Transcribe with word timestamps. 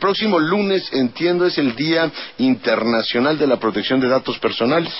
próximo 0.00 0.40
lunes, 0.40 0.88
entiendo, 0.92 1.46
es 1.46 1.56
el 1.58 1.76
Día 1.76 2.10
Internacional 2.38 3.38
de 3.38 3.46
la 3.46 3.58
Protección 3.58 4.00
de 4.00 4.08
Datos 4.08 4.38
Personales. 4.40 4.92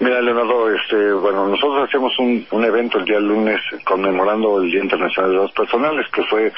Mira, 0.00 0.20
Leonardo, 0.20 0.74
este, 0.74 1.12
bueno, 1.12 1.46
nosotros 1.46 1.88
hacemos 1.88 2.18
un, 2.18 2.44
un 2.50 2.64
evento 2.64 2.98
el 2.98 3.04
día 3.04 3.20
lunes 3.20 3.60
conmemorando 3.84 4.60
el 4.60 4.70
Día 4.70 4.82
Internacional 4.82 5.30
de 5.30 5.36
Datos 5.36 5.52
Personales, 5.52 6.06
que 6.12 6.22
fue 6.24 6.52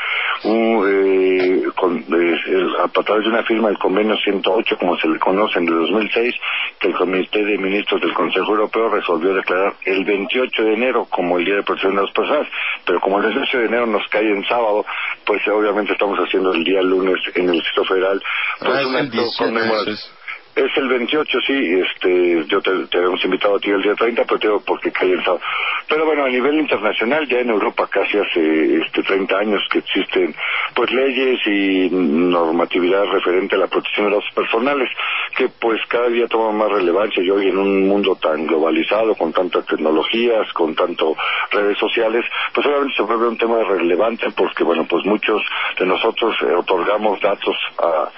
un, 0.44 0.84
eh, 0.88 1.62
con, 1.74 1.98
eh, 1.98 2.66
a 2.82 2.88
través 2.88 3.24
de 3.24 3.30
una 3.30 3.42
firma 3.44 3.68
del 3.68 3.78
convenio 3.78 4.16
108, 4.16 4.78
como 4.78 4.96
se 4.96 5.08
le 5.08 5.18
conoce, 5.18 5.58
en 5.58 5.68
el 5.68 5.74
2006, 5.74 6.34
que 6.78 6.88
el 6.88 6.94
Comité 6.94 7.44
de 7.44 7.58
Ministros 7.58 8.00
del 8.00 8.14
Consejo 8.14 8.52
Europeo 8.52 8.88
resolvió 8.88 9.34
declarar 9.34 9.74
el 9.84 10.04
28 10.04 10.62
de 10.62 10.72
enero 10.72 11.06
como 11.10 11.38
el 11.38 11.44
Día 11.44 11.56
de 11.56 11.62
Protección 11.62 11.94
de 11.94 12.00
Datos 12.00 12.14
Personales, 12.14 12.48
pero 12.86 13.00
como 13.00 13.20
el 13.20 13.32
18 13.32 13.58
de 13.58 13.66
enero 13.66 13.86
nos 13.86 14.06
cae 14.08 14.30
en 14.30 14.44
sábado, 14.44 14.86
pues 15.26 15.46
obviamente 15.48 15.92
estamos 15.92 16.18
haciendo 16.18 16.52
el 16.52 16.64
día 16.64 16.80
lunes 16.80 17.18
en 17.34 17.48
el 17.50 17.56
Distrito 17.56 17.84
Federal, 17.84 18.22
pues 18.60 18.72
Ah, 18.72 18.86
un 18.86 18.94
el 18.96 19.06
acto 19.06 19.16
18, 19.16 19.44
conmemorativo. 19.44 20.15
Es- 20.56 20.76
el 20.76 20.88
28, 20.88 21.38
sí, 21.46 21.80
este, 21.80 22.44
yo 22.48 22.60
te, 22.60 22.70
te 22.88 22.98
habíamos 22.98 23.24
invitado 23.24 23.56
a 23.56 23.60
ti 23.60 23.70
el 23.70 23.82
día 23.82 23.94
30, 23.94 24.24
pero 24.24 24.38
te 24.40 24.46
digo 24.48 24.62
porque 24.66 24.90
cae 24.92 25.12
el 25.12 25.22
sábado. 25.24 25.40
Pero 25.88 26.04
bueno, 26.04 26.24
a 26.24 26.28
nivel 26.28 26.58
internacional, 26.58 27.26
ya 27.28 27.38
en 27.38 27.50
Europa 27.50 27.86
casi 27.90 28.18
hace 28.18 28.76
este, 28.82 29.02
30 29.02 29.38
años 29.38 29.62
que 29.70 29.78
existen 29.78 30.34
pues 30.74 30.90
leyes 30.90 31.38
y 31.46 31.88
normatividad 31.90 33.04
referente 33.04 33.54
a 33.54 33.58
la 33.58 33.66
protección 33.68 34.06
de 34.10 34.16
datos 34.16 34.30
personales, 34.34 34.90
que 35.36 35.48
pues 35.48 35.80
cada 35.88 36.08
día 36.08 36.26
toman 36.26 36.56
más 36.58 36.70
relevancia 36.70 37.22
y 37.22 37.30
hoy 37.30 37.48
en 37.48 37.58
un 37.58 37.88
mundo 37.88 38.16
tan 38.16 38.46
globalizado, 38.46 39.14
con 39.14 39.32
tantas 39.32 39.64
tecnologías, 39.66 40.52
con 40.52 40.74
tanto 40.74 41.14
redes 41.50 41.78
sociales, 41.78 42.24
pues 42.52 42.66
obviamente 42.66 42.94
se 42.96 43.02
vuelve 43.02 43.28
un 43.28 43.38
tema 43.38 43.62
relevante 43.64 44.26
porque 44.36 44.64
bueno, 44.64 44.86
pues 44.88 45.04
muchos 45.06 45.42
de 45.78 45.86
nosotros 45.86 46.34
eh, 46.42 46.52
otorgamos 46.54 47.20
datos 47.20 47.56
a, 47.78 48.08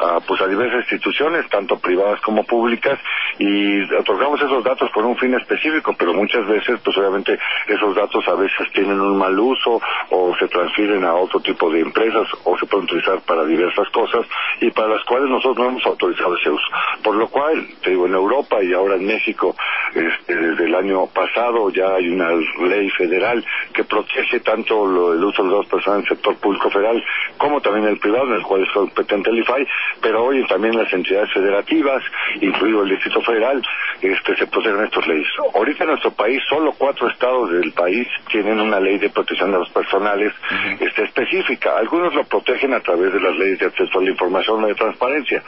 a, 0.00 0.20
pues 0.20 0.40
a 0.40 0.46
diversas 0.46 0.80
instituciones, 0.82 1.48
tanto 1.48 1.78
privadas 1.78 2.20
como 2.20 2.44
públicas, 2.44 2.98
y 3.38 3.82
otorgamos 3.94 4.40
esos 4.40 4.62
datos 4.64 4.90
por 4.90 5.04
un 5.04 5.16
fin 5.16 5.34
específico, 5.34 5.94
pero 5.98 6.12
muchas 6.14 6.46
veces, 6.46 6.80
pues 6.84 6.96
obviamente 6.98 7.38
esos 7.66 7.94
datos 7.94 8.26
a 8.28 8.34
veces 8.34 8.70
tienen 8.72 9.00
un 9.00 9.18
mal 9.18 9.38
uso 9.38 9.80
o 10.10 10.34
se 10.38 10.48
transfieren 10.48 11.04
a 11.04 11.14
otro 11.14 11.40
tipo 11.40 11.70
de 11.70 11.80
empresas 11.80 12.26
o 12.44 12.56
se 12.58 12.66
pueden 12.66 12.84
utilizar 12.84 13.20
para 13.22 13.44
diversas 13.44 13.88
cosas 13.90 14.26
y 14.60 14.70
para 14.70 14.88
las 14.88 15.04
cuales 15.04 15.28
nosotros 15.30 15.58
no 15.58 15.68
hemos 15.70 15.86
autorizado 15.86 16.36
ese 16.36 16.50
uso. 16.50 16.66
Por 17.02 17.16
lo 17.16 17.28
cual, 17.28 17.66
te 17.82 17.90
digo, 17.90 18.06
en 18.06 18.14
Europa 18.14 18.62
y 18.62 18.72
ahora 18.72 18.94
en 18.96 19.06
México, 19.06 19.54
este, 19.94 20.34
desde 20.34 20.64
el 20.64 20.74
año 20.74 21.06
pasado 21.06 21.70
ya 21.70 21.94
hay 21.94 22.08
una 22.08 22.30
ley 22.68 22.88
federal 22.90 23.44
que 23.72 23.84
protege 23.84 24.40
tanto 24.40 24.86
lo- 24.86 25.12
el 25.14 25.24
uso 25.24 25.42
de 25.44 25.56
las 25.56 25.66
personas 25.66 25.98
en 25.98 26.02
el 26.04 26.08
sector 26.08 26.36
público 26.36 26.70
federal 26.70 27.02
como 27.38 27.60
también 27.60 27.86
el 27.86 27.98
privado, 27.98 28.26
en 28.28 28.34
el 28.34 28.42
cual 28.42 28.62
es 28.62 28.70
competente 28.72 29.30
el 29.30 29.38
IFAI, 29.38 29.66
pero 30.00 30.24
hoy 30.24 30.46
también 30.46 30.76
las 30.76 30.92
entidades 30.92 31.32
federativas, 31.32 32.02
incluido 32.40 32.82
el 32.82 32.90
Distrito 32.90 33.20
Federal, 33.22 33.62
este, 34.00 34.36
se 34.36 34.46
protegen 34.46 34.84
estas 34.84 35.06
leyes. 35.06 35.28
Ahorita 35.54 35.84
en 35.84 35.90
nuestro 35.90 36.12
país, 36.12 36.42
solo 36.48 36.72
cuatro 36.76 37.08
estados 37.08 37.50
del 37.50 37.72
país 37.72 38.06
tienen 38.30 38.60
una 38.60 38.80
ley 38.80 38.98
de 38.98 39.10
protección 39.10 39.52
de 39.52 39.58
los 39.58 39.70
personales 39.70 40.32
este, 40.80 41.04
específica. 41.04 41.76
Algunos 41.78 42.14
lo 42.14 42.24
protegen 42.24 42.74
a 42.74 42.80
través 42.80 43.12
de 43.12 43.20
las 43.20 43.34
leyes 43.36 43.58
de 43.58 43.66
acceso 43.66 43.98
a 43.98 44.02
la 44.02 44.10
información 44.10 44.64
o 44.64 44.66
de 44.66 44.74
transparencia. 44.74 45.42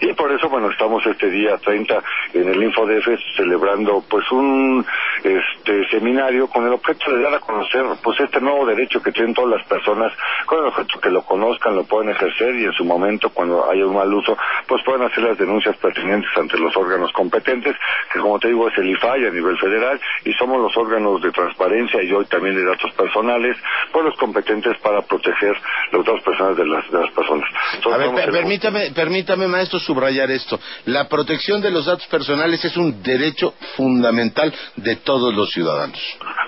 Y 0.00 0.12
por 0.14 0.32
eso, 0.32 0.48
bueno, 0.48 0.70
estamos 0.70 1.04
este 1.06 1.30
día 1.30 1.56
30 1.58 2.02
en 2.34 2.48
el 2.48 2.62
InfoDF 2.62 3.08
celebrando 3.36 4.02
pues 4.08 4.30
un 4.32 4.84
este 5.22 5.88
seminario 5.90 6.48
con 6.48 6.66
el 6.66 6.72
objeto 6.72 7.12
de 7.12 7.22
dar 7.22 7.34
a 7.34 7.40
conocer 7.40 7.84
pues 8.02 8.18
este 8.20 8.40
nuevo 8.40 8.66
derecho 8.66 9.02
que 9.02 9.12
tienen 9.12 9.34
todas 9.34 9.58
las 9.58 9.66
personas 9.66 10.12
con 10.46 10.58
el 10.58 10.66
objeto 10.66 11.00
que 11.00 11.10
lo 11.10 11.22
conozcan, 11.22 11.76
lo 11.76 11.84
pueden 11.84 12.10
ejercer 12.10 12.54
y 12.56 12.64
en 12.64 12.72
su 12.72 12.84
momento 12.84 13.30
cuando 13.30 13.70
haya 13.70 13.81
un 13.84 13.94
mal 13.96 14.12
uso 14.12 14.36
pues 14.66 14.82
pueden 14.84 15.02
hacer 15.02 15.24
las 15.24 15.38
denuncias 15.38 15.76
pertinentes 15.76 16.30
ante 16.36 16.58
los 16.58 16.76
órganos 16.76 17.12
competentes 17.12 17.76
que 18.12 18.18
como 18.20 18.38
te 18.38 18.48
digo 18.48 18.68
es 18.68 18.78
el 18.78 18.88
IFAI 18.90 19.26
a 19.26 19.30
nivel 19.30 19.58
federal 19.58 20.00
y 20.24 20.32
somos 20.34 20.60
los 20.60 20.76
órganos 20.76 21.20
de 21.22 21.30
transparencia 21.32 22.02
y 22.02 22.12
hoy 22.12 22.24
también 22.26 22.54
de 22.56 22.64
datos 22.64 22.92
personales 22.92 23.56
pues 23.92 24.04
los 24.04 24.16
competentes 24.16 24.76
para 24.78 25.02
proteger 25.02 25.56
los 25.92 26.04
datos 26.04 26.22
personales 26.22 26.56
de 26.56 26.66
las, 26.66 26.90
de 26.90 27.00
las 27.00 27.10
personas. 27.12 27.48
Entonces, 27.74 28.08
A 28.08 28.12
ver, 28.12 28.14
per- 28.24 28.32
permítame, 28.32 28.90
permítame, 28.94 29.46
maestro, 29.48 29.78
subrayar 29.78 30.30
esto. 30.30 30.58
La 30.86 31.08
protección 31.08 31.60
de 31.60 31.70
los 31.70 31.86
datos 31.86 32.06
personales 32.06 32.64
es 32.64 32.76
un 32.76 33.02
derecho 33.02 33.54
fundamental 33.76 34.52
de 34.76 34.96
todos 34.96 35.34
los 35.34 35.50
ciudadanos. 35.52 35.98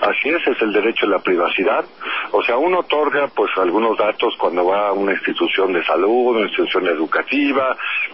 Así 0.00 0.28
es, 0.28 0.46
es 0.46 0.60
el 0.62 0.72
derecho 0.72 1.06
a 1.06 1.10
la 1.10 1.18
privacidad. 1.20 1.84
O 2.32 2.42
sea, 2.42 2.56
uno 2.56 2.80
otorga 2.80 3.28
pues 3.34 3.50
algunos 3.56 3.96
datos 3.98 4.34
cuando 4.38 4.66
va 4.66 4.88
a 4.88 4.92
una 4.92 5.12
institución 5.12 5.72
de 5.72 5.84
salud, 5.84 6.36
una 6.36 6.42
institución 6.46 6.86
educativa, 6.88 7.23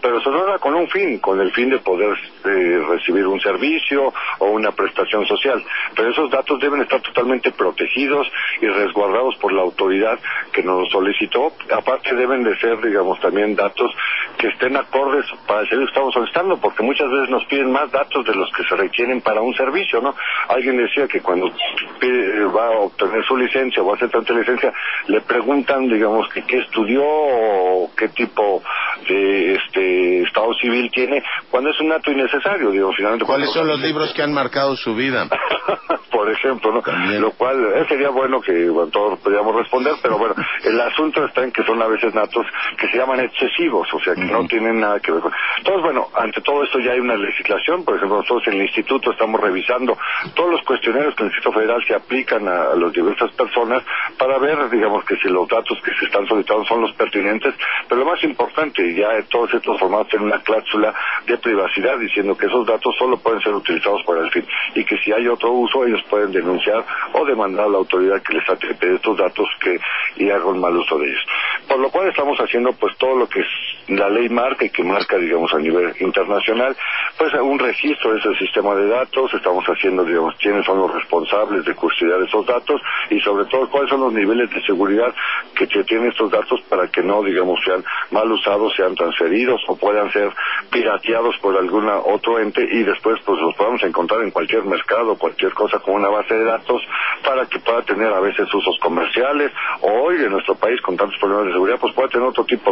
pero 0.00 0.20
se 0.20 0.28
otorga 0.28 0.58
con 0.58 0.74
un 0.74 0.88
fin, 0.88 1.18
con 1.18 1.40
el 1.40 1.52
fin 1.52 1.70
de 1.70 1.78
poder 1.78 2.16
eh, 2.44 2.82
recibir 2.88 3.26
un 3.26 3.40
servicio 3.40 4.12
o 4.38 4.46
una 4.46 4.72
prestación 4.72 5.26
social. 5.26 5.62
Pero 5.94 6.10
esos 6.10 6.30
datos 6.30 6.58
deben 6.60 6.80
estar 6.82 7.00
totalmente 7.00 7.50
protegidos 7.52 8.30
y 8.60 8.66
resguardados 8.66 9.36
por 9.36 9.52
la 9.52 9.62
autoridad 9.62 10.18
que 10.52 10.62
nos 10.62 10.88
solicitó. 10.90 11.52
Aparte 11.74 12.14
deben 12.14 12.42
de 12.44 12.56
ser, 12.58 12.80
digamos, 12.80 13.20
también 13.20 13.54
datos 13.56 13.90
que 14.38 14.48
estén 14.48 14.76
acordes 14.76 15.26
para 15.46 15.60
el 15.62 15.68
servicio 15.68 15.86
que 15.86 15.90
estamos 15.92 16.14
solicitando, 16.14 16.56
porque 16.60 16.82
muchas 16.82 17.10
veces 17.10 17.28
nos 17.30 17.44
piden 17.46 17.70
más 17.72 17.90
datos 17.90 18.24
de 18.24 18.34
los 18.34 18.50
que 18.52 18.64
se 18.64 18.76
requieren 18.76 19.20
para 19.20 19.40
un 19.42 19.54
servicio, 19.54 20.00
¿no? 20.00 20.14
Alguien 20.48 20.76
decía 20.76 21.06
que 21.06 21.20
cuando 21.20 21.50
pide- 21.98 22.44
va 22.46 22.66
a 22.66 22.70
obtener 22.80 23.24
su 23.24 23.36
licencia 23.36 23.82
o 23.82 23.86
va 23.86 23.92
a 23.92 23.96
hacer 23.96 24.10
tanta 24.10 24.32
licencia, 24.32 24.72
le 25.08 25.20
preguntan, 25.20 25.88
digamos, 25.88 26.28
que 26.30 26.42
qué 26.44 26.58
estudió 26.58 27.02
o 27.04 27.90
qué 27.96 28.08
tipo 28.08 28.62
de 29.08 29.54
este 29.54 30.22
estado 30.22 30.52
civil 30.54 30.90
tiene, 30.90 31.22
cuando 31.50 31.70
es 31.70 31.80
un 31.80 31.88
dato 31.88 32.10
innecesario, 32.10 32.70
digo, 32.70 32.92
finalmente. 32.92 33.24
¿Cuáles 33.24 33.52
son 33.52 33.66
los 33.66 33.80
libros 33.80 34.12
que 34.12 34.22
han 34.22 34.32
marcado 34.32 34.76
su 34.76 34.94
vida? 34.94 35.28
por 36.20 36.30
ejemplo, 36.30 36.70
¿no? 36.70 36.82
Lo 37.18 37.30
cual 37.30 37.64
eh, 37.64 37.86
sería 37.88 38.10
bueno 38.10 38.42
que 38.42 38.68
bueno, 38.68 38.90
todos 38.90 39.18
podríamos 39.20 39.56
responder, 39.56 39.94
pero 40.02 40.18
bueno, 40.18 40.34
el 40.62 40.78
asunto 40.78 41.24
está 41.24 41.42
en 41.44 41.50
que 41.50 41.64
son 41.64 41.80
a 41.80 41.86
veces 41.86 42.12
datos 42.12 42.44
que 42.76 42.88
se 42.88 42.98
llaman 42.98 43.20
excesivos, 43.20 43.88
o 43.94 43.98
sea, 44.00 44.14
que 44.14 44.26
no 44.26 44.46
tienen 44.46 44.80
nada 44.80 45.00
que 45.00 45.12
ver 45.12 45.22
con... 45.22 45.32
Entonces, 45.56 45.82
bueno, 45.82 46.08
ante 46.14 46.42
todo 46.42 46.62
esto 46.62 46.78
ya 46.78 46.92
hay 46.92 47.00
una 47.00 47.16
legislación, 47.16 47.86
por 47.86 47.96
ejemplo, 47.96 48.18
nosotros 48.18 48.48
en 48.48 48.60
el 48.60 48.66
instituto 48.66 49.12
estamos 49.12 49.40
revisando 49.40 49.96
todos 50.34 50.50
los 50.50 50.62
cuestionarios 50.64 51.14
que 51.14 51.22
el 51.22 51.30
Instituto 51.30 51.58
Federal 51.58 51.82
se 51.86 51.94
aplican 51.94 52.46
a, 52.46 52.64
a 52.64 52.76
las 52.76 52.92
diversas 52.92 53.32
personas 53.32 53.82
para 54.18 54.36
ver, 54.36 54.68
digamos, 54.68 55.02
que 55.06 55.16
si 55.16 55.28
los 55.30 55.48
datos 55.48 55.80
que 55.82 55.94
se 55.94 56.04
están 56.04 56.26
solicitando 56.26 56.66
son 56.66 56.82
los 56.82 56.92
pertinentes, 56.92 57.54
pero 57.88 58.02
lo 58.02 58.10
más 58.10 58.22
importante, 58.24 58.94
ya 58.94 59.08
todos 59.30 59.54
estos 59.54 59.80
formatos 59.80 60.08
tienen 60.08 60.28
una 60.28 60.42
cláusula 60.42 60.94
de 61.26 61.38
privacidad 61.38 61.96
diciendo 61.98 62.36
que 62.36 62.44
esos 62.44 62.66
datos 62.66 62.94
solo 62.98 63.16
pueden 63.16 63.40
ser 63.40 63.54
utilizados 63.54 64.02
para 64.04 64.20
el 64.20 64.30
fin 64.30 64.46
y 64.74 64.84
que 64.84 64.98
si 64.98 65.12
hay 65.12 65.26
otro 65.26 65.50
uso 65.52 65.86
ellos 65.86 66.02
pueden 66.10 66.32
denunciar 66.32 66.84
o 67.14 67.24
demandar 67.24 67.66
a 67.66 67.68
la 67.68 67.78
autoridad 67.78 68.20
que 68.22 68.34
les 68.34 68.48
atrepe 68.48 68.94
estos 68.94 69.16
datos 69.16 69.48
que 69.60 69.78
y 70.16 70.28
haga 70.30 70.46
un 70.46 70.60
mal 70.60 70.76
uso 70.76 70.98
de 70.98 71.06
ellos. 71.06 71.24
Por 71.68 71.78
lo 71.78 71.90
cual 71.90 72.08
estamos 72.08 72.36
haciendo 72.38 72.72
pues 72.72 72.96
todo 72.98 73.16
lo 73.16 73.28
que 73.28 73.40
la 73.88 74.08
ley 74.08 74.28
marca 74.28 74.64
y 74.64 74.70
que 74.70 74.84
marca 74.84 75.16
digamos 75.18 75.52
a 75.52 75.58
nivel 75.58 75.94
internacional 76.00 76.76
pues 77.18 77.34
un 77.34 77.58
registro 77.58 78.12
de 78.12 78.18
ese 78.20 78.34
sistema 78.36 78.74
de 78.74 78.88
datos, 78.88 79.32
estamos 79.34 79.64
haciendo 79.66 80.04
digamos 80.04 80.34
quiénes 80.40 80.64
son 80.64 80.78
los 80.78 80.92
responsables 80.92 81.64
de 81.64 81.74
custodiar 81.74 82.20
esos 82.22 82.46
datos 82.46 82.80
y 83.10 83.20
sobre 83.20 83.44
todo 83.46 83.68
cuáles 83.68 83.90
son 83.90 84.00
los 84.00 84.12
niveles 84.12 84.50
de 84.50 84.62
seguridad 84.62 85.14
que 85.54 85.66
tienen 85.66 86.08
estos 86.08 86.30
datos 86.30 86.60
para 86.68 86.88
que 86.88 87.02
no 87.02 87.22
digamos 87.22 87.60
sean 87.64 87.84
mal 88.10 88.30
usados, 88.30 88.74
sean 88.74 88.94
transferidos 88.94 89.60
o 89.68 89.76
puedan 89.76 90.10
ser 90.12 90.32
pirateados 90.70 91.36
por 91.38 91.56
algún 91.56 91.88
otro 91.88 92.38
ente 92.38 92.66
y 92.70 92.82
después 92.82 93.18
pues 93.24 93.40
los 93.40 93.54
podamos 93.54 93.82
encontrar 93.82 94.22
en 94.22 94.30
cualquier 94.30 94.64
mercado, 94.64 95.16
cualquier 95.16 95.52
cosa 95.52 95.78
con 95.80 95.94
una 95.94 96.08
base 96.08 96.34
de 96.34 96.44
datos 96.44 96.82
para 97.24 97.46
que 97.46 97.58
pueda 97.58 97.82
tener 97.82 98.12
a 98.12 98.20
veces 98.20 98.52
usos 98.52 98.78
comerciales 98.80 99.52
o 99.82 99.90
hoy 100.04 100.16
en 100.16 100.30
nuestro 100.30 100.54
país 100.54 100.80
con 100.82 100.96
tantos 100.96 101.18
problemas 101.18 101.46
de 101.46 101.52
seguridad 101.52 101.78
pues 101.80 101.94
pueda 101.94 102.08
tener 102.08 102.28
otro 102.28 102.44
tipo 102.44 102.70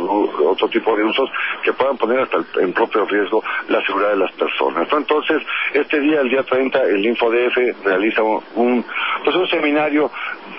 otro 0.49 0.69
tipo 0.69 0.97
de 0.97 0.98
usos 1.05 1.31
que 1.63 1.73
puedan 1.73 1.97
poner 1.97 2.21
hasta 2.21 2.39
en 2.61 2.73
propio 2.73 3.05
riesgo 3.07 3.43
la 3.69 3.85
seguridad 3.85 4.11
de 4.11 4.17
las 4.17 4.33
personas. 4.33 4.89
Entonces, 4.93 5.43
este 5.73 6.01
día, 6.01 6.21
el 6.21 6.29
día 6.29 6.43
30, 6.43 6.83
el 6.83 7.07
InfoDF 7.07 7.85
realiza 7.85 8.23
un, 8.23 8.85
pues 9.25 9.37
un 9.37 9.49
seminario 9.49 10.11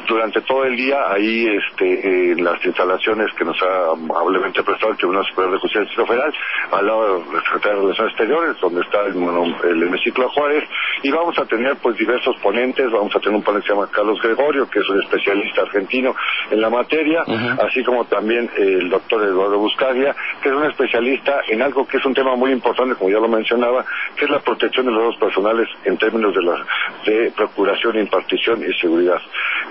durante 0.07 0.41
todo 0.41 0.63
el 0.65 0.75
día 0.75 1.12
ahí 1.12 1.47
este, 1.47 2.31
en 2.31 2.44
las 2.44 2.63
instalaciones 2.65 3.27
que 3.38 3.45
nos 3.45 3.62
ha 3.62 3.91
amablemente 3.91 4.63
prestado 4.63 4.91
el 4.91 4.97
Tribunal 4.97 5.25
Superior 5.25 5.53
de 5.53 5.59
Justicia 5.59 5.80
del 5.81 5.88
Distrito 5.88 6.07
Federal, 6.12 6.33
al 6.71 6.86
lado 6.88 7.19
del 7.19 7.44
Secretario 7.44 7.77
de 7.77 7.81
Relaciones 7.83 8.12
Exteriores, 8.13 8.59
donde 8.62 8.81
está 8.81 9.01
el, 9.06 9.15
mono- 9.15 9.63
el 9.63 9.83
hemiciclo 9.83 10.30
Juárez, 10.30 10.63
y 11.03 11.12
vamos 11.12 11.38
a 11.38 11.45
tener 11.45 11.75
pues 11.77 11.97
diversos 11.97 12.36
ponentes, 12.38 12.91
vamos 12.91 13.15
a 13.15 13.19
tener 13.19 13.36
un 13.36 13.44
ponente 13.44 13.68
que 13.68 13.74
se 13.74 13.75
llama 13.80 13.89
Carlos 13.91 14.19
Gregorio, 14.21 14.69
que 14.69 14.80
es 14.80 14.89
un 14.89 15.01
especialista 15.01 15.62
argentino 15.62 16.15
en 16.51 16.62
la 16.62 16.69
materia, 16.69 17.24
así 17.62 17.83
como 17.83 18.06
también 18.06 18.50
el 18.57 18.89
doctor 18.89 19.24
Eduardo 19.24 19.57
Buscaria, 19.59 20.15
que 20.41 20.50
es 20.50 20.56
un 20.56 20.65
especialista 20.65 21.41
en 21.47 21.62
algo 21.62 21.88
que 21.88 21.97
es 21.97 22.06
un 22.06 22.13
tema 22.13 22.36
muy 22.36 22.51
importante, 22.51 22.95
como 22.95 23.09
ya 23.09 23.19
lo 23.19 23.27
mencionaba, 23.27 23.86
que 24.15 24.25
es 24.25 24.31
la 24.31 24.39
protección 24.39 24.86
de 24.88 24.91
los 24.91 25.03
datos 25.03 25.18
personales 25.19 25.68
en 25.86 25.97
términos 25.97 26.33
de 26.33 26.41
la 26.41 26.65
de 27.06 27.31
procuración, 27.36 27.97
impartición 27.97 28.62
y 28.63 28.74
seguridad 28.80 29.21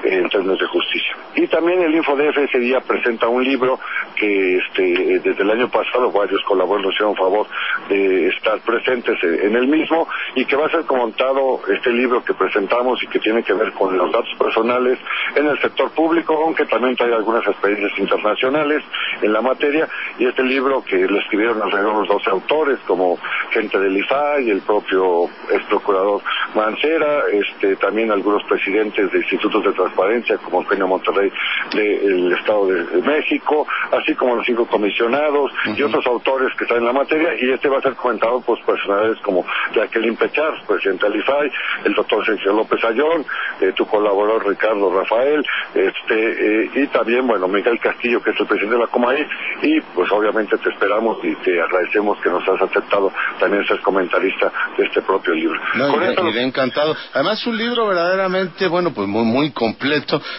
en 0.09 0.29
términos 0.29 0.59
de 0.59 0.67
justicia. 0.67 1.17
Y 1.35 1.47
también 1.47 1.83
el 1.83 1.95
InfoDF 1.95 2.39
ese 2.39 2.59
día 2.59 2.81
presenta 2.81 3.29
un 3.29 3.45
libro 3.45 3.79
que 4.17 4.57
este, 4.57 5.21
desde 5.21 5.43
el 5.43 5.51
año 5.51 5.69
pasado 5.69 6.11
varios 6.11 6.43
colaboradores 6.43 6.95
hicieron 6.95 7.17
favor 7.17 7.47
de 7.89 8.29
estar 8.29 8.61
presentes 8.61 9.17
en 9.23 9.55
el 9.55 9.69
mismo 9.69 10.09
y 10.35 10.45
que 10.45 10.57
va 10.57 10.67
a 10.67 10.71
ser 10.71 10.85
comentado 10.85 11.61
este 11.69 11.91
libro 11.91 12.25
que 12.25 12.35
presentamos 12.35 13.03
y 13.03 13.07
que 13.07 13.19
tiene 13.19 13.43
que 13.43 13.53
ver 13.53 13.73
con 13.73 13.97
los 13.97 14.11
datos 14.11 14.35
personales 14.39 14.99
en 15.35 15.47
el 15.47 15.59
sector 15.61 15.91
público, 15.91 16.35
aunque 16.45 16.65
también 16.67 16.97
trae 16.97 17.13
algunas 17.13 17.47
experiencias 17.47 17.99
internacionales 17.99 18.83
en 19.23 19.33
la 19.33 19.41
materia 19.41 19.89
y 20.19 20.27
este 20.27 20.43
libro 20.43 20.83
que 20.85 20.97
lo 21.07 21.19
escribieron 21.21 21.63
alrededor 21.63 22.03
de 22.03 22.15
12 22.15 22.31
autores 22.31 22.79
como 22.87 23.19
gente 23.51 23.79
del 23.79 23.97
IFA 23.97 24.41
y 24.41 24.51
el 24.51 24.61
propio 24.63 25.25
ex 25.51 25.65
procurador 25.69 26.23
Mancera, 26.55 27.25
este, 27.33 27.77
también 27.77 28.11
algunos 28.11 28.43
presidentes 28.45 29.11
de 29.13 29.19
institutos 29.19 29.63
de 29.65 29.73
transparencia 29.99 30.39
como 30.39 30.61
Eugenio 30.63 30.87
Monterrey 30.87 31.31
del 31.75 32.33
Estado 32.33 32.67
de 32.67 33.03
México, 33.03 33.67
así 33.91 34.15
como 34.15 34.37
los 34.37 34.47
cinco 34.47 34.67
comisionados 34.67 35.51
y 35.77 35.83
otros 35.83 36.07
autores 36.07 36.55
que 36.57 36.65
están 36.65 36.79
en 36.79 36.87
la 36.87 36.93
materia 36.93 37.35
y 37.39 37.51
este 37.51 37.69
va 37.69 37.79
a 37.79 37.83
ser 37.83 37.95
comentado 37.95 38.41
por 38.41 38.65
personalidades 38.65 39.19
como 39.21 39.45
Jacqueline 39.75 40.17
Pechar, 40.17 40.63
presidente 40.67 41.09
del 41.09 41.21
IFAI, 41.21 41.51
el 41.85 41.95
doctor 41.95 42.25
Sergio 42.25 42.53
López 42.53 42.83
Ayón, 42.85 43.25
eh, 43.61 43.73
tu 43.75 43.87
colaborador 43.87 44.47
Ricardo 44.47 44.93
Rafael, 44.95 45.45
este, 45.75 46.65
eh, 46.65 46.71
y 46.75 46.87
también, 46.89 47.27
bueno, 47.27 47.49
Miguel 47.49 47.79
Castillo, 47.81 48.23
que 48.23 48.31
es 48.31 48.41
el 48.41 48.47
presidente 48.47 48.77
de 48.77 48.83
la 48.83 48.89
Comay, 48.89 49.27
y 49.63 49.81
pues 49.81 50.11
obviamente 50.13 50.57
te 50.59 50.71
esperamos 50.71 51.19
y 51.25 51.35
te 51.37 51.61
agradecemos 51.61 52.19
que 52.21 52.31
nos 52.31 52.47
has 52.49 52.63
aceptado 52.63 53.13
también 53.41 53.67
ser 53.67 53.81
comentarista 53.81 54.53
de 54.77 54.85
este 54.85 55.03
propio 55.03 55.35
libro. 55.35 55.61
No, 55.75 55.89
y, 55.99 56.39
encantado. 56.39 56.97
Además, 57.15 57.45
un 57.47 57.57
libro 57.57 57.87
verdaderamente, 57.89 58.69
bueno, 58.69 58.93
pues 58.93 59.09
muy, 59.09 59.25
muy 59.25 59.51
completo, 59.53 59.88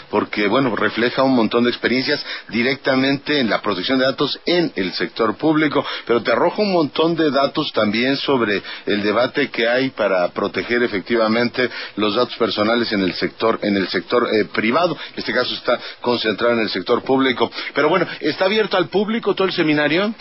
porque, 0.10 0.48
bueno, 0.48 0.76
refleja 0.76 1.24
un 1.24 1.36
montón 1.36 1.64
de 1.64 1.70
experiencias 1.70 2.24
directamente 2.50 3.40
en 3.40 3.50
la 3.50 3.62
protección 3.62 4.00
de 4.00 4.06
datos 4.06 4.40
en 4.46 4.72
el 4.76 4.94
sector 4.94 5.36
público, 5.36 5.86
pero 6.06 6.22
te 6.22 6.32
arroja 6.32 6.62
un 6.62 6.72
montón 6.72 7.16
de 7.16 7.32
datos 7.32 7.72
también 7.74 8.18
sobre 8.18 8.62
el 8.86 9.04
debate 9.04 9.50
que 9.50 9.68
hay 9.68 9.90
para 9.92 10.28
proteger 10.30 10.84
efectivamente 10.84 11.70
los 11.96 12.16
datos 12.16 12.36
personales 12.38 12.92
en 12.92 13.02
el 13.02 13.14
sector, 13.14 13.60
en 13.62 13.76
el 13.78 13.88
sector 13.88 14.28
eh, 14.32 14.46
privado. 14.46 14.98
En 15.14 15.20
este 15.20 15.34
caso 15.34 15.54
está 15.54 15.80
concentrado 16.02 16.54
en 16.54 16.62
el 16.62 16.70
sector 16.70 17.04
público. 17.04 17.52
Pero 17.74 17.90
bueno, 17.90 18.08
¿está 18.20 18.46
abierto 18.46 18.78
al 18.78 18.90
público 18.90 19.34
todo 19.34 19.48
el 19.48 19.54
seminario? 19.54 20.14